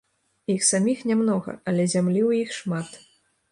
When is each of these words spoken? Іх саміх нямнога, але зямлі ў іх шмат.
Іх 0.53 0.63
саміх 0.69 1.03
нямнога, 1.09 1.55
але 1.73 1.87
зямлі 1.93 2.21
ў 2.29 2.43
іх 2.47 2.59
шмат. 2.63 3.01